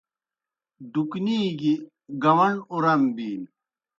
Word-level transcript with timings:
ڈُکنی 0.91 1.37
گیْ 1.59 1.73
گاوݨ 2.23 2.53
اُران 2.71 3.01
بِینیْ۔ 3.15 3.49